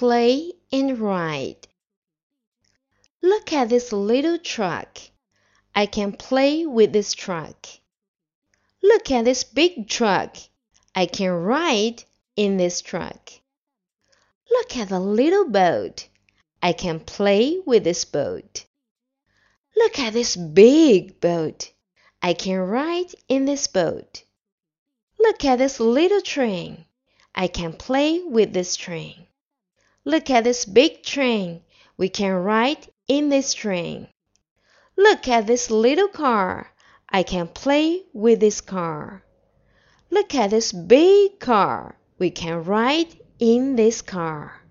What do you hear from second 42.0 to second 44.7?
We can ride in this car.